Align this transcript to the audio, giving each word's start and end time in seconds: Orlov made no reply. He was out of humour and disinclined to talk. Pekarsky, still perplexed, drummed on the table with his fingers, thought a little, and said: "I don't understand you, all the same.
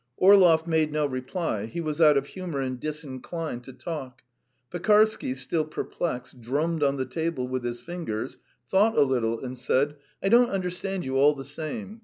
Orlov 0.17 0.65
made 0.65 0.91
no 0.91 1.05
reply. 1.05 1.67
He 1.67 1.79
was 1.79 2.01
out 2.01 2.17
of 2.17 2.25
humour 2.25 2.59
and 2.59 2.79
disinclined 2.79 3.63
to 3.65 3.73
talk. 3.73 4.23
Pekarsky, 4.71 5.35
still 5.35 5.63
perplexed, 5.63 6.41
drummed 6.41 6.81
on 6.81 6.97
the 6.97 7.05
table 7.05 7.47
with 7.47 7.63
his 7.63 7.79
fingers, 7.79 8.39
thought 8.71 8.97
a 8.97 9.03
little, 9.03 9.39
and 9.45 9.59
said: 9.59 9.97
"I 10.23 10.29
don't 10.29 10.49
understand 10.49 11.05
you, 11.05 11.17
all 11.19 11.35
the 11.35 11.43
same. 11.43 11.99